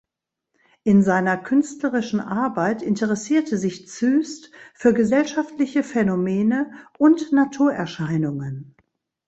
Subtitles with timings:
[0.83, 8.73] In seiner künstlerischen Arbeit interessierte sich Züst für gesellschaftliche Phänomene und Naturerscheinungen.